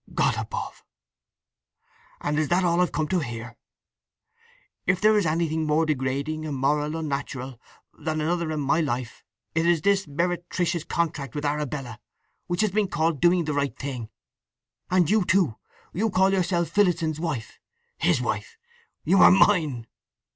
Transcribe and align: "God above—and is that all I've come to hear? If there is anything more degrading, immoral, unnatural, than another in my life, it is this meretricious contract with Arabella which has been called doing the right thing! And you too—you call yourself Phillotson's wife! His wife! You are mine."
"God 0.15 0.35
above—and 0.35 2.39
is 2.39 2.47
that 2.47 2.63
all 2.63 2.81
I've 2.81 2.91
come 2.91 3.07
to 3.09 3.19
hear? 3.19 3.55
If 4.87 4.99
there 4.99 5.15
is 5.15 5.27
anything 5.27 5.67
more 5.67 5.85
degrading, 5.85 6.43
immoral, 6.43 6.95
unnatural, 6.97 7.61
than 7.93 8.19
another 8.19 8.51
in 8.51 8.61
my 8.61 8.79
life, 8.81 9.23
it 9.53 9.67
is 9.67 9.83
this 9.83 10.07
meretricious 10.07 10.85
contract 10.85 11.35
with 11.35 11.45
Arabella 11.45 11.99
which 12.47 12.61
has 12.61 12.71
been 12.71 12.87
called 12.87 13.21
doing 13.21 13.45
the 13.45 13.53
right 13.53 13.77
thing! 13.77 14.09
And 14.89 15.07
you 15.07 15.23
too—you 15.23 16.09
call 16.09 16.33
yourself 16.33 16.69
Phillotson's 16.69 17.19
wife! 17.19 17.59
His 17.99 18.23
wife! 18.23 18.57
You 19.03 19.19
are 19.21 19.29
mine." 19.29 19.85